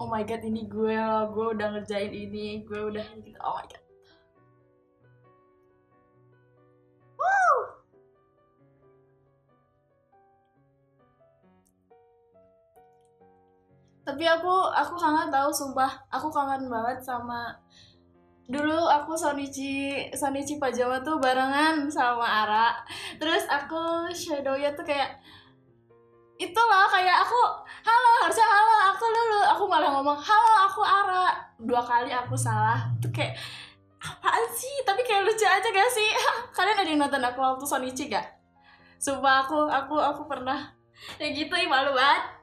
oh 0.00 0.08
my 0.08 0.24
god 0.24 0.40
ini 0.44 0.64
gue 0.68 0.96
gue 1.36 1.46
udah 1.52 1.66
ngerjain 1.76 2.12
ini 2.12 2.64
gue 2.64 2.80
udah 2.80 3.06
gitu. 3.20 3.38
Oh 3.44 3.60
my 3.60 3.66
god. 3.68 3.82
Woo! 7.20 7.82
tapi 14.02 14.24
aku 14.26 14.50
aku 14.74 14.94
kangen 14.98 15.28
tahu 15.30 15.50
sumpah. 15.54 15.92
Aku 16.10 16.28
kangen 16.32 16.66
banget 16.72 17.04
sama 17.04 17.54
dulu 18.50 18.88
aku 18.90 19.14
Sonichi 19.14 20.08
Sonichi 20.10 20.58
pajama 20.58 20.98
tuh 21.02 21.18
barengan 21.22 21.86
sama 21.86 22.26
Ara. 22.26 22.74
Terus 23.18 23.46
aku 23.46 24.10
shadownya 24.10 24.74
tuh 24.74 24.82
kayak 24.82 25.18
itu 26.40 26.58
loh 26.58 26.86
kayak 26.90 27.22
aku 27.22 27.38
halo 27.86 28.10
harusnya 28.26 28.42
halo 28.42 28.76
aku 28.90 29.04
dulu 29.06 29.40
aku 29.46 29.64
malah 29.70 29.90
ngomong 29.94 30.18
halo 30.18 30.54
aku 30.66 30.82
Ara. 30.82 31.30
Dua 31.62 31.82
kali 31.82 32.10
aku 32.10 32.34
salah. 32.34 32.82
Tuh 32.98 33.12
kayak 33.14 33.38
apaan 34.02 34.44
sih? 34.50 34.82
Tapi 34.82 35.06
kayak 35.06 35.22
lucu 35.22 35.46
aja 35.46 35.68
gak 35.70 35.90
sih? 35.94 36.10
Kalian 36.56 36.78
ada 36.82 36.90
yang 36.90 37.00
nonton 37.00 37.22
aku 37.22 37.38
waktu 37.38 37.64
Sonichi 37.64 38.10
gak? 38.10 38.26
Sumpah 38.98 39.46
aku 39.46 39.70
aku 39.70 39.96
aku 39.98 40.22
pernah. 40.26 40.74
Kayak 41.18 41.46
gitu 41.46 41.54
malu 41.70 41.94
banget 41.94 42.41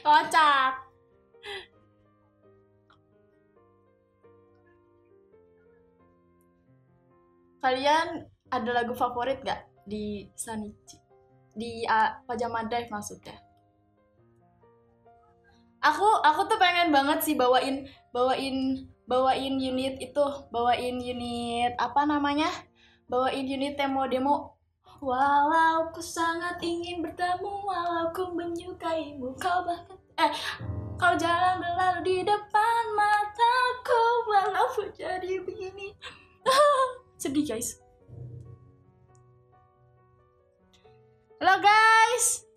kocak. 0.00 0.72
Kalian 7.60 8.24
ada 8.48 8.70
lagu 8.72 8.96
favorit 8.96 9.44
gak 9.44 9.68
di 9.84 10.24
Sanichi 10.32 10.96
di 11.52 11.84
uh, 11.84 12.24
Pajama 12.24 12.64
Dive 12.64 12.88
maksudnya? 12.88 13.36
Aku 15.80 16.04
aku 16.24 16.44
tuh 16.48 16.60
pengen 16.60 16.92
banget 16.92 17.24
sih 17.24 17.36
bawain 17.36 17.88
bawain 18.12 18.84
bawain 19.08 19.56
unit 19.56 19.96
itu 20.00 20.24
bawain 20.52 21.00
unit 21.00 21.72
apa 21.76 22.04
namanya? 22.08 22.48
Bawain 23.08 23.44
unit 23.44 23.76
demo 23.76 24.08
demo 24.08 24.59
Walau 25.00 25.88
ku 25.96 26.04
sangat 26.04 26.60
ingin 26.60 27.00
bertemu, 27.00 27.64
walau 27.64 28.12
ku 28.12 28.36
menyukaimu, 28.36 29.32
kau 29.40 29.64
bahkan 29.64 29.96
eh 30.20 30.28
kau 31.00 31.16
jalan 31.16 31.56
berlalu 31.56 32.00
di 32.04 32.16
depan 32.28 32.82
mataku, 32.92 34.04
walau 34.28 34.68
jadi 34.92 35.40
begini. 35.40 35.96
Sedih 37.20 37.48
guys. 37.48 37.80
Halo 41.40 41.56
guys. 41.64 42.49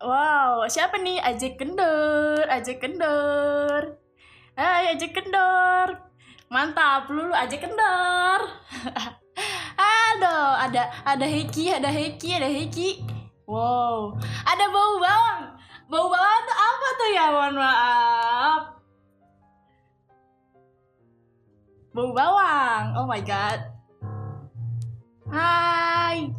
Wow, 0.00 0.64
siapa 0.64 0.96
nih? 0.96 1.20
Ajek 1.20 1.60
Kendor, 1.60 2.48
Ajek 2.48 2.80
Kendor. 2.80 4.00
Hai, 4.56 4.96
Ajek 4.96 5.12
Kendor. 5.12 6.08
Mantap, 6.48 7.04
lulu 7.12 7.36
Ajek 7.36 7.68
Kendor. 7.68 8.40
Aduh, 9.76 10.56
ada 10.56 10.88
ada 11.04 11.26
Heki, 11.28 11.76
ada 11.76 11.92
Heki, 11.92 12.32
ada 12.32 12.48
Heki. 12.48 13.04
Wow, 13.44 14.16
ada 14.48 14.72
bau 14.72 14.96
bawang. 14.96 15.42
Bau 15.92 16.08
bawang 16.08 16.42
tuh 16.48 16.56
apa 16.56 16.88
tuh 16.96 17.08
ya? 17.12 17.24
Mohon 17.36 17.54
maaf. 17.60 18.62
Bau 21.92 22.10
bawang. 22.16 22.84
Oh 22.96 23.04
my 23.04 23.20
god. 23.20 23.60
Hai. 25.28 26.32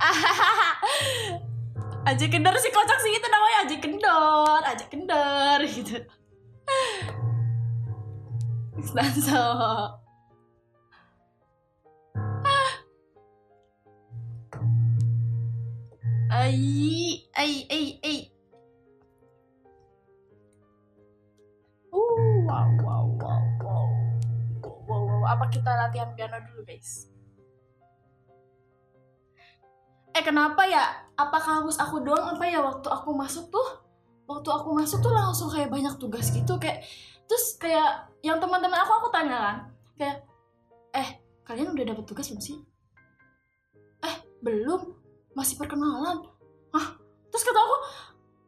Aja 2.08 2.24
kendor 2.32 2.56
sih 2.56 2.72
kocak 2.72 2.96
sih 3.04 3.12
itu 3.12 3.28
namanya 3.28 3.68
aja 3.68 3.76
kendor, 3.76 4.62
aja 4.64 4.84
kendor 4.88 5.60
gitu. 5.68 6.00
Stanso. 8.88 9.36
Ai, 16.30 17.26
ai, 17.34 17.66
ai, 17.68 17.86
ai. 18.06 18.18
Uh, 21.90 22.46
wow, 22.46 22.70
wow, 22.80 23.04
wow, 23.18 23.42
wow. 23.60 23.86
Wow, 24.86 25.02
wow, 25.10 25.22
apa 25.26 25.50
kita 25.50 25.74
latihan 25.74 26.14
piano 26.14 26.38
dulu, 26.46 26.62
guys? 26.62 27.10
Eh 30.16 30.22
kenapa 30.24 30.66
ya? 30.66 31.06
Apakah 31.14 31.62
harus 31.62 31.76
aku 31.78 32.02
doang? 32.02 32.36
Apa 32.36 32.44
ya 32.48 32.60
waktu 32.64 32.88
aku 32.90 33.14
masuk 33.14 33.50
tuh? 33.52 33.90
waktu 34.30 34.46
aku 34.46 34.68
masuk 34.78 35.02
tuh 35.02 35.10
langsung 35.10 35.50
kayak 35.50 35.74
banyak 35.74 35.90
tugas 35.98 36.30
gitu 36.30 36.54
kayak 36.62 36.86
terus 37.26 37.58
kayak 37.58 38.06
yang 38.22 38.38
teman-teman 38.38 38.78
aku 38.78 38.92
aku 39.02 39.08
tanya 39.10 39.38
kan 39.42 39.56
kayak 39.98 40.16
eh 40.94 41.08
kalian 41.42 41.74
udah 41.74 41.84
dapat 41.90 42.04
tugas 42.06 42.30
belum 42.30 42.38
sih? 42.38 42.56
Eh 44.06 44.16
belum 44.46 44.94
masih 45.34 45.58
perkenalan. 45.58 46.30
Ah 46.70 46.94
terus 47.34 47.42
kata 47.42 47.58
aku 47.58 47.76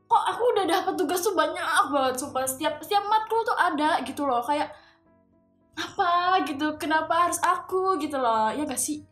kok 0.06 0.24
aku 0.30 0.42
udah 0.54 0.64
dapat 0.70 0.94
tugas 0.94 1.18
tuh 1.18 1.34
banyak 1.34 1.66
banget 1.90 2.14
sumpah 2.22 2.46
setiap 2.46 2.78
setiap 2.78 3.02
matkul 3.10 3.42
tuh 3.42 3.58
ada 3.58 3.98
gitu 4.06 4.22
loh 4.22 4.42
kayak 4.46 4.70
apa 5.74 6.46
gitu 6.46 6.78
kenapa 6.78 7.26
harus 7.26 7.42
aku? 7.42 7.98
Gitu 7.98 8.14
loh 8.14 8.54
ya 8.54 8.62
gak 8.62 8.78
sih 8.78 9.02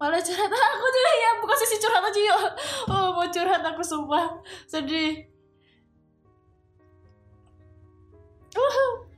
malah 0.00 0.18
curhat. 0.24 0.48
Aku 0.72 0.86
tuh 0.88 1.02
ya 1.20 1.30
bukan 1.44 1.56
sisi 1.60 1.76
curhat 1.76 2.02
aja 2.08 2.20
yuk. 2.20 2.42
Oh 2.88 3.12
mau 3.12 3.28
curhat 3.28 3.60
aku 3.60 3.84
sumpah. 3.84 4.40
Sedih. 4.64 5.28
Uh. 8.56 9.10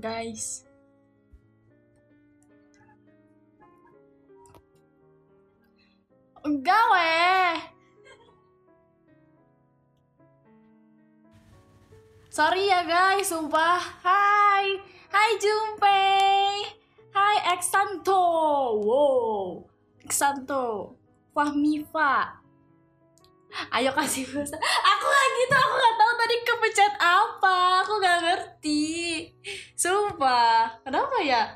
guys. 0.00 0.64
Enggak 6.40 6.84
Sorry 12.30 12.70
ya 12.70 12.86
guys, 12.86 13.26
sumpah. 13.26 13.82
Hai, 14.06 14.78
hai 15.10 15.30
Junpei, 15.42 16.62
hai 17.10 17.36
Exanto, 17.58 18.22
wow, 18.86 19.66
Exanto, 19.98 20.94
Fahmifa. 21.34 22.38
Ayo 23.74 23.90
kasih 23.98 24.30
bahasa. 24.30 24.54
Aku 24.62 25.06
gak 25.10 25.28
gitu, 25.42 25.56
aku 25.58 25.74
gak 25.74 25.96
tahu 25.98 26.12
tadi 26.22 26.36
kepencet 26.46 26.94
apa, 27.02 27.58
aku 27.82 27.98
gak 27.98 28.18
ngerti. 28.22 28.86
Sumpah, 29.74 30.78
kenapa 30.86 31.18
ya? 31.26 31.50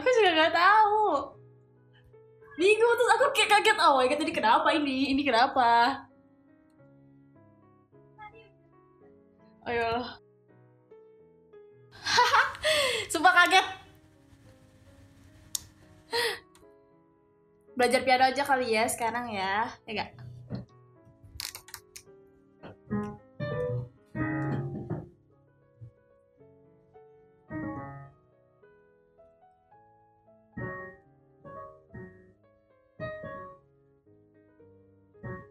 Aku 0.00 0.08
juga 0.16 0.48
gak 0.48 0.56
tahu. 0.56 1.36
Bingung 2.56 2.96
terus 2.96 3.12
aku 3.20 3.24
kayak 3.36 3.52
kaget 3.52 3.76
oh 3.84 4.00
my 4.00 4.08
god 4.08 4.16
tadi 4.16 4.32
kenapa 4.32 4.72
ini? 4.72 5.12
Ini 5.12 5.20
kenapa? 5.28 6.08
Ayo. 9.68 9.90
Sumpah 13.12 13.32
kaget. 13.36 13.66
Belajar 17.76 18.00
piano 18.04 18.24
aja 18.28 18.42
kali 18.44 18.72
ya 18.72 18.84
sekarang 18.88 19.32
ya. 19.32 19.68
Ya 19.84 19.92
enggak? 19.92 20.10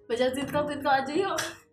Belajar 0.09 0.33
tinkle-tinkle 0.33 0.89
aja 0.89 1.13
yuk. 1.13 1.68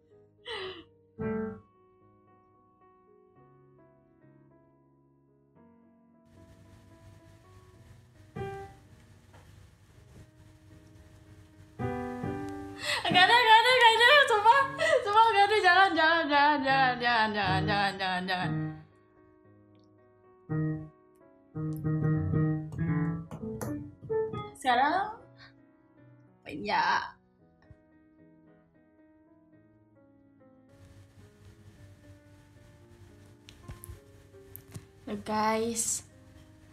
Guys, 35.27 36.07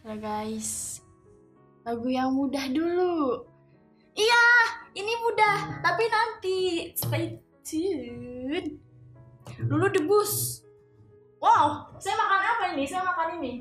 halo 0.06 0.22
guys, 0.22 1.02
lagu 1.82 2.06
yang 2.06 2.38
mudah 2.38 2.70
dulu. 2.70 3.50
Iya, 4.14 4.46
ini 4.94 5.14
mudah, 5.26 5.82
tapi 5.82 6.06
nanti 6.06 6.58
stay 6.94 7.42
tune. 7.66 8.78
Dulu 9.58 9.90
debus. 9.90 10.62
Wow, 11.42 11.98
saya 11.98 12.14
makan 12.14 12.42
apa 12.46 12.64
ini? 12.78 12.86
Saya 12.86 13.02
makan 13.02 13.42
ini. 13.42 13.54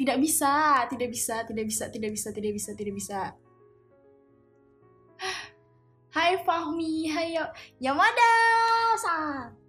Tidak 0.00 0.16
bisa, 0.16 0.88
tidak 0.88 1.12
bisa, 1.12 1.44
tidak 1.44 1.68
bisa, 1.68 1.84
tidak 1.92 2.10
bisa, 2.16 2.28
tidak 2.32 2.52
bisa, 2.56 2.70
tidak 2.72 2.94
bisa. 2.96 3.20
Hai 6.16 6.40
Fahmi, 6.40 7.04
hai 7.12 7.36
Yamada 7.76 8.32
san. 8.96 9.61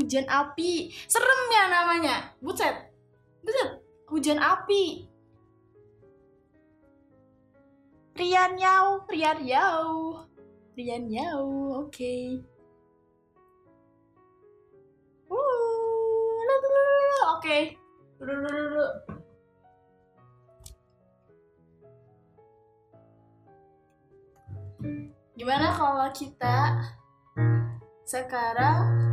Hujan 0.00 0.24
api. 0.24 0.88
Serem 1.04 1.40
ya 1.52 1.68
namanya. 1.68 2.32
Buset. 2.40 2.72
Buset. 3.44 3.84
Hujan 4.08 4.40
api. 4.40 5.04
Rian 8.16 8.56
Yau, 8.56 9.04
Rian 9.12 9.44
Yau. 9.44 10.24
Rian 10.72 11.04
Yau, 11.12 11.44
oke. 11.84 11.92
Okay. 11.92 12.40
Uh, 15.28 15.36
oke. 17.36 17.44
Okay. 17.44 17.64
Gimana 25.36 25.72
kalau 25.72 26.08
kita 26.12 26.84
sekarang 28.04 29.09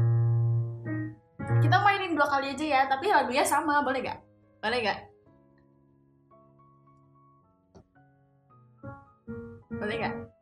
kita 1.58 1.78
mainin 1.82 2.14
dua 2.14 2.30
kali 2.30 2.54
aja 2.54 2.66
ya, 2.66 2.82
tapi 2.86 3.10
lagunya 3.10 3.42
sama, 3.42 3.82
boleh 3.82 4.06
gak? 4.06 4.20
Boleh 4.62 4.80
gak? 4.86 5.00
Boleh 9.74 9.96
gak? 10.06 10.37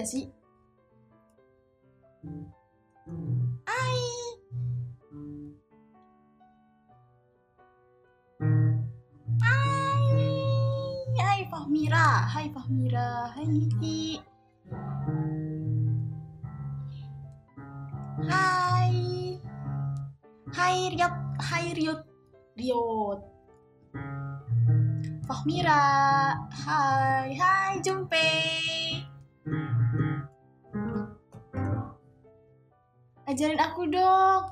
Ada 0.00 0.08
sih. 0.16 0.32
Hai. 3.68 4.00
Hai. 9.44 10.08
Hai 11.20 11.40
Fahmira. 11.52 12.08
Hai 12.32 12.48
Fahmira. 12.48 13.28
Hai 13.36 13.44
Niki. 13.44 14.24
Hai. 18.24 18.96
Hai 20.48 20.76
Riot. 20.96 21.14
Hai 21.44 21.66
Riot. 21.76 22.00
Riot. 22.56 23.20
Fahmira. 25.28 25.84
Hai, 26.64 27.36
hai 27.36 27.84
Junpei. 27.84 28.79
Ajarin 33.40 33.64
aku 33.64 33.88
dong 33.88 34.42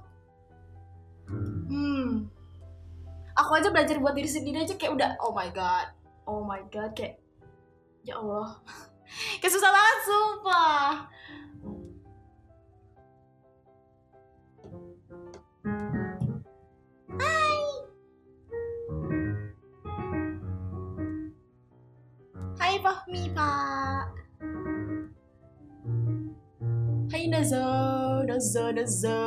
hmm. 1.68 2.24
Aku 3.37 3.53
aja 3.55 3.68
belajar 3.68 4.01
buat 4.01 4.16
diri 4.16 4.27
sendiri 4.27 4.64
aja 4.64 4.72
kayak 4.81 4.96
udah 4.96 5.11
oh 5.20 5.37
my 5.37 5.53
god 5.53 5.92
oh 6.24 6.40
my 6.40 6.64
god 6.72 6.96
kayak 6.96 7.20
ya 8.09 8.16
Allah. 8.16 8.57
Kayak 9.40 9.53
susah 9.57 9.72
banget 9.72 9.98
sumpah. 10.05 10.88
Hai. 17.16 17.61
Hai 22.61 22.74
Fahmi 22.85 23.22
Pak 23.33 24.18
Hai 27.29 27.45
Nazo 27.45 27.61
Nazo 28.25 28.64
Nazo 28.73 29.21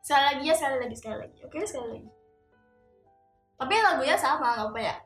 Sekali 0.00 0.24
lagi 0.24 0.48
ya, 0.48 0.54
sekali 0.56 0.76
lagi, 0.80 0.96
sekali 0.96 1.16
lagi. 1.20 1.38
Oke, 1.44 1.60
sekali 1.68 1.88
lagi. 1.92 2.08
Tapi 3.60 3.74
lagunya 3.84 4.16
sama, 4.16 4.56
gak 4.56 4.72
apa 4.72 4.80
ya 4.80 4.96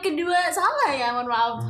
Kedua 0.00 0.48
salah 0.48 0.96
ya, 0.96 1.12
mohon 1.12 1.28
maaf. 1.28 1.60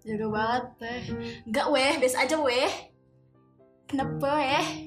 Jaga 0.00 0.26
banget 0.32 0.64
teh 0.80 1.02
Enggak 1.44 1.66
weh, 1.68 1.92
biasa 2.00 2.24
aja 2.24 2.36
weh. 2.40 2.72
Kenapa 3.84 4.28
weh 4.40 4.79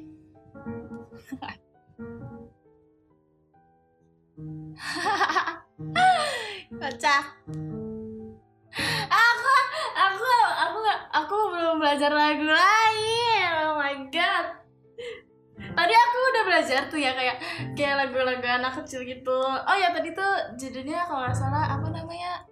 aku 11.34 11.50
belum 11.50 11.82
belajar 11.82 12.14
lagu 12.14 12.46
lain. 12.46 13.50
Oh 13.66 13.74
my 13.82 14.06
god. 14.14 14.46
Tadi 15.58 15.94
aku 15.98 16.18
udah 16.30 16.44
belajar 16.46 16.86
tuh 16.94 17.02
ya 17.02 17.18
kayak 17.18 17.42
kayak 17.74 18.06
lagu-lagu 18.06 18.46
anak 18.46 18.78
kecil 18.78 19.02
gitu. 19.02 19.42
Oh 19.42 19.74
ya 19.74 19.90
tadi 19.90 20.14
tuh 20.14 20.54
judulnya 20.62 21.10
kalau 21.10 21.26
nggak 21.26 21.34
salah 21.34 21.74
apa 21.74 21.90
namanya? 21.90 22.46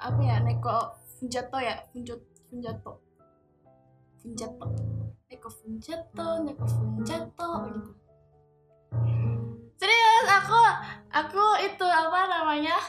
Apa 0.00 0.20
ya? 0.24 0.40
Neko 0.40 0.96
Funjato 1.20 1.60
ya? 1.60 1.76
Funjut 1.92 2.24
Funjato. 2.48 3.04
Funjato. 4.24 4.66
Neko 5.28 5.48
Funjato 5.52 6.28
Neko 6.48 6.64
Funjato 6.64 7.50
gitu. 7.68 7.90
Serius 9.76 10.28
aku 10.32 10.60
aku 11.12 11.44
itu 11.60 11.84
apa 11.84 12.20
namanya? 12.24 12.80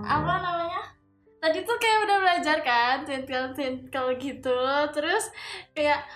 Apa 0.00 0.40
namanya 0.40 0.80
tadi 1.42 1.58
tuh 1.66 1.74
kayak 1.74 2.06
udah 2.06 2.16
belajar 2.22 2.58
kan 2.62 3.02
twinkle 3.02 3.50
twinkle 3.58 4.14
gitu. 4.22 4.58
Terus 4.94 5.24
kayak 5.74 6.06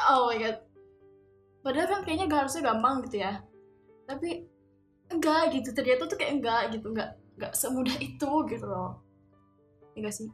oh 0.00 0.32
my 0.32 0.40
god. 0.40 0.58
Padahal 1.60 1.88
kan 1.92 2.00
kayaknya 2.08 2.32
gak 2.32 2.40
harusnya 2.48 2.72
gampang 2.72 3.04
gitu 3.04 3.20
ya. 3.20 3.44
Tapi 4.08 4.48
enggak 5.12 5.52
gitu 5.52 5.68
ternyata 5.76 6.08
tuh 6.08 6.16
kayak 6.16 6.40
enggak 6.40 6.62
gitu 6.72 6.86
enggak 6.96 7.20
enggak 7.36 7.52
semudah 7.52 7.96
itu 8.00 8.32
gitu 8.48 8.64
loh. 8.64 9.04
Enggak 9.92 10.16
sih? 10.16 10.32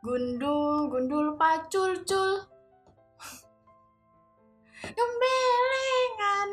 Gundul 0.00 0.88
gundul 0.88 1.36
pacul 1.36 2.00
cul. 2.08 2.32
Gembelengan. 4.96 6.48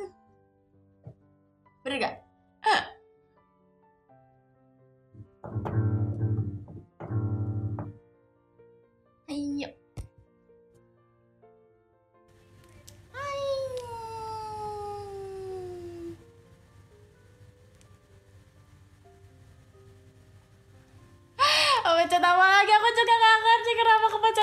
Bener 1.79 1.97
gak 2.03 2.15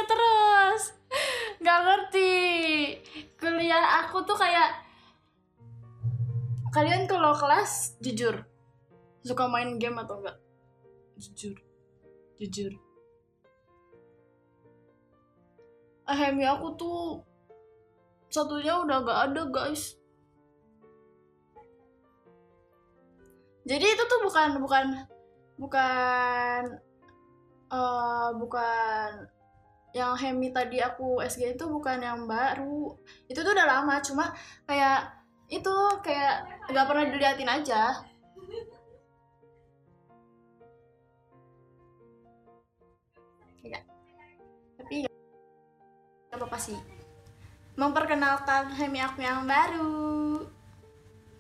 terus. 0.07 0.83
Gak 1.61 1.81
ngerti. 1.83 2.35
Kuliah 3.37 4.07
aku 4.07 4.25
tuh 4.25 4.39
kayak 4.39 4.87
kalian 6.73 7.09
kalau 7.09 7.33
kelas 7.33 7.97
jujur 8.05 8.45
suka 9.27 9.45
main 9.51 9.77
game 9.77 9.99
atau 9.99 10.23
enggak? 10.23 10.39
Jujur. 11.19 11.57
Jujur. 12.39 12.73
Ahemi 16.07 16.47
aku 16.47 16.79
tuh 16.79 17.01
satunya 18.31 18.79
udah 18.79 19.03
gak 19.03 19.21
ada 19.33 19.43
guys. 19.51 19.99
Jadi 23.67 23.83
itu 23.83 24.05
tuh 24.07 24.21
bukan 24.23 24.63
bukan 24.63 24.87
bukan 25.59 26.63
eh 27.67 28.29
bukan 28.39 29.11
yang 29.97 30.13
Hemi 30.13 30.53
tadi 30.53 30.77
aku 30.85 31.25
SG 31.25 31.57
itu 31.57 31.65
bukan 31.65 31.99
yang 32.05 32.29
baru. 32.29 32.93
Itu 33.25 33.41
tuh 33.41 33.53
udah 33.57 33.65
lama 33.65 33.97
cuma 34.05 34.37
kayak 34.69 35.09
itu 35.49 35.75
kayak 36.05 36.45
nggak 36.69 36.87
pernah 36.89 37.05
diliatin 37.09 37.49
aja. 37.49 37.83
Kayak- 43.65 43.89
tapi 44.77 44.95
nggak 46.29 46.37
apa-apa 46.37 46.59
sih. 46.61 46.79
Memperkenalkan 47.81 48.77
Hemi 48.77 49.01
aku 49.01 49.25
yang 49.25 49.49
baru. 49.49 50.45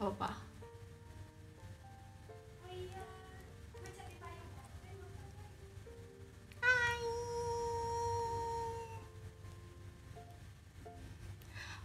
Nggak 0.01 0.13
apa 0.17 0.46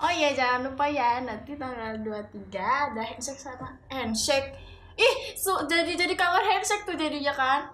Oh 0.02 0.10
iya 0.10 0.34
jangan 0.34 0.74
lupa 0.74 0.90
ya 0.90 1.22
nanti 1.22 1.54
tanggal 1.54 2.02
23 2.02 2.50
ada 2.58 3.02
handshake 3.06 3.38
sama 3.38 3.78
handshake. 3.94 4.58
Ih, 4.98 5.16
su- 5.38 5.66
jadi 5.70 5.94
jadi 5.94 6.18
kawan 6.18 6.42
handshake 6.42 6.90
tuh 6.90 6.98
jadinya 6.98 7.30
kan. 7.38 7.70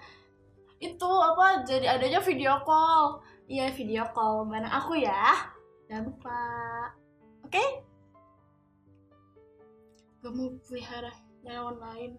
Itu 0.77 1.07
apa 1.07 1.63
jadi 1.63 1.95
adanya 1.95 2.19
video 2.19 2.59
call. 2.67 3.23
Iya, 3.47 3.71
video 3.71 4.03
call 4.11 4.43
bareng 4.51 4.67
aku 4.67 4.99
ya. 4.99 5.39
Jangan 5.87 6.03
lupa. 6.11 6.43
Oke? 7.47 7.63
Gak 10.19 10.33
mau 10.35 10.51
pelihara 10.67 11.11
hewan 11.47 11.79
lain. 11.79 12.11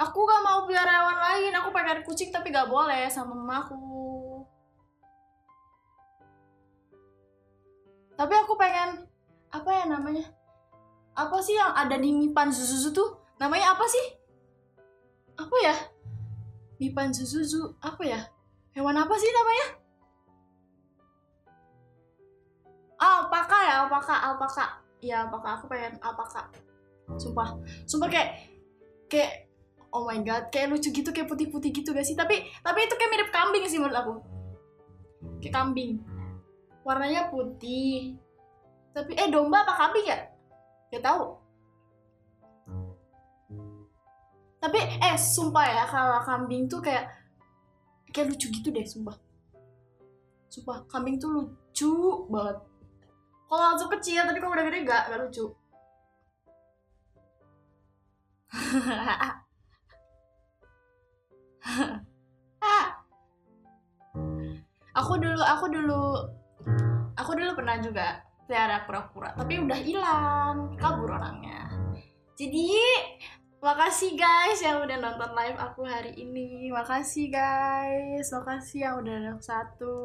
Aku 0.00 0.24
gak 0.24 0.42
mau 0.48 0.64
pelihara 0.64 0.92
hewan 1.04 1.18
lain. 1.20 1.52
Aku 1.60 1.68
pengen 1.76 2.00
kucing 2.08 2.32
tapi 2.32 2.48
gak 2.48 2.72
boleh 2.72 3.04
sama 3.12 3.36
mamaku. 3.36 4.40
Tapi 8.16 8.32
aku 8.32 8.56
pengen 8.56 9.04
apa 9.56 9.70
ya 9.72 9.84
namanya? 9.88 10.26
Apa 11.16 11.40
sih 11.40 11.56
yang 11.56 11.72
ada 11.72 11.96
di 11.96 12.12
Mipan 12.12 12.52
Zuzuzu 12.52 12.92
tuh? 12.92 13.10
Namanya 13.40 13.72
apa 13.72 13.84
sih? 13.88 14.06
Apa 15.40 15.56
ya? 15.64 15.74
Mipan 16.76 17.08
Zuzuzu 17.12 17.80
apa 17.80 18.02
ya? 18.04 18.20
Hewan 18.76 19.00
apa 19.00 19.14
sih 19.16 19.32
namanya? 19.32 19.66
Alpaka 22.96 23.58
ya, 23.64 23.74
alpaka, 23.84 24.14
alpaka. 24.32 24.66
Iya, 25.00 25.28
alpaka. 25.28 25.48
Aku 25.60 25.64
pengen 25.68 25.96
alpaka. 26.04 26.52
Sumpah. 27.16 27.56
Sumpah 27.88 28.08
kayak 28.12 28.28
kayak 29.08 29.48
oh 29.92 30.04
my 30.04 30.20
god, 30.20 30.52
kayak 30.52 30.68
lucu 30.68 30.92
gitu, 30.92 31.08
kayak 31.12 31.28
putih-putih 31.28 31.72
gitu 31.72 31.96
gak 31.96 32.04
sih? 32.04 32.12
Tapi 32.12 32.44
tapi 32.60 32.78
itu 32.84 32.94
kayak 33.00 33.10
mirip 33.12 33.28
kambing 33.32 33.64
sih 33.64 33.80
menurut 33.80 33.96
aku. 33.96 34.12
Kayak 35.40 35.54
kambing. 35.56 36.04
Warnanya 36.84 37.32
putih, 37.32 38.20
tapi 38.96 39.12
eh 39.12 39.28
domba 39.28 39.60
apa 39.60 39.76
kambing 39.76 40.08
ya? 40.08 40.16
Gak 40.88 41.04
tahu. 41.04 41.36
Tapi 44.56 44.80
eh 44.80 45.16
sumpah 45.20 45.66
ya 45.68 45.84
kalau 45.84 46.24
kambing 46.24 46.64
tuh 46.64 46.80
kayak 46.80 47.12
kayak 48.08 48.32
lucu 48.32 48.48
gitu 48.48 48.72
deh 48.72 48.88
sumpah. 48.88 49.12
Sumpah 50.48 50.88
kambing 50.88 51.20
tuh 51.20 51.28
lucu 51.28 51.92
banget. 52.32 52.56
Kalau 53.46 53.62
langsung 53.68 53.92
kecil 53.92 54.24
tapi 54.24 54.40
kalau 54.40 54.56
udah 54.56 54.64
gede 54.64 54.88
gak 54.88 55.12
gak 55.12 55.20
lucu. 55.28 55.44
Aku 64.96 65.12
dulu 65.20 65.44
aku 65.44 65.68
dulu 65.68 66.24
aku 67.20 67.36
dulu 67.36 67.52
pernah 67.52 67.76
juga 67.84 68.25
pelihara 68.46 68.86
kura-kura 68.86 69.34
tapi 69.34 69.58
udah 69.58 69.78
hilang 69.82 70.78
kabur 70.78 71.18
orangnya. 71.18 71.66
Jadi 72.38 72.70
makasih 73.58 74.14
guys 74.14 74.62
yang 74.62 74.86
udah 74.86 74.96
nonton 75.02 75.30
live 75.34 75.58
aku 75.58 75.82
hari 75.82 76.14
ini. 76.14 76.70
Makasih 76.70 77.34
guys 77.34 78.30
makasih 78.30 78.86
yang 78.86 78.94
udah 79.02 79.14
ada 79.18 79.34
satu. 79.42 79.96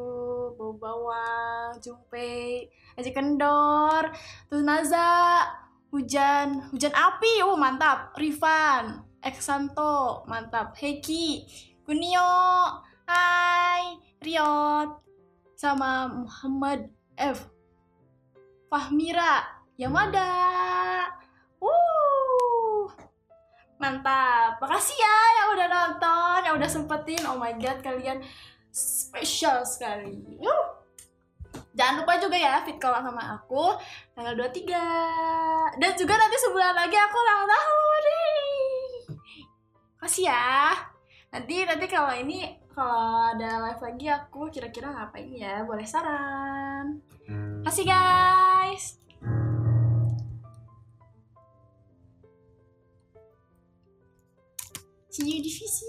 Bau 0.58 0.74
bawang 0.74 1.78
jumpe 1.78 2.66
aja 2.98 3.10
kendor 3.14 4.10
tuh 4.50 4.60
Naza 4.60 5.46
hujan 5.94 6.72
hujan 6.74 6.92
api 6.92 7.46
oh 7.46 7.54
mantap. 7.54 8.16
Rifan 8.18 9.06
Eksanto 9.22 10.26
mantap. 10.26 10.74
Heki 10.74 11.46
Kunio 11.86 12.26
Hai 13.06 14.00
Riot 14.24 15.04
sama 15.52 16.08
Muhammad 16.10 16.90
F 17.14 17.51
Fahmira 18.72 19.44
Yamada. 19.76 20.32
Uh 21.60 22.88
mantap. 23.76 24.56
Makasih 24.64 24.96
ya 24.96 25.18
yang 25.36 25.48
udah 25.52 25.68
nonton 25.68 26.38
yang 26.48 26.54
udah 26.56 26.70
sempetin. 26.72 27.20
Oh 27.28 27.36
my 27.36 27.52
god 27.60 27.84
kalian 27.84 28.24
spesial 28.72 29.60
sekali. 29.68 30.16
Yuh. 30.40 30.64
Jangan 31.76 32.00
lupa 32.00 32.16
juga 32.16 32.40
ya 32.40 32.64
fit 32.64 32.80
call 32.80 32.96
sama 33.00 33.36
aku 33.36 33.76
tanggal 34.12 34.36
23 34.36 35.80
Dan 35.80 35.92
juga 35.96 36.20
nanti 36.20 36.36
sebulan 36.40 36.72
lagi 36.72 36.96
aku 36.96 37.16
ulang 37.20 37.44
tahun. 37.44 38.02
Kasih 40.00 40.32
ya. 40.32 40.72
Nanti 41.28 41.68
nanti 41.68 41.84
kalau 41.92 42.16
ini 42.16 42.56
kalau 42.72 43.36
ada 43.36 43.68
live 43.68 43.84
lagi 43.84 44.06
aku 44.08 44.48
kira-kira 44.48 44.88
ngapain 44.96 45.28
ya? 45.28 45.60
Boleh 45.68 45.84
saran. 45.84 47.04
Kasih 47.68 47.84
guys 47.84 48.51
See 55.12 55.28
you 55.28 55.42
di 55.42 55.50
visi 55.50 55.84